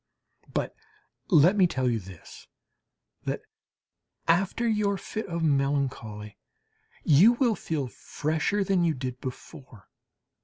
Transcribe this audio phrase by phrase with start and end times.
[0.51, 0.75] But
[1.29, 2.47] let me tell you this,
[3.25, 3.41] that
[4.27, 6.39] after your fit of melancholy
[7.03, 9.89] you will feel fresher than you did before.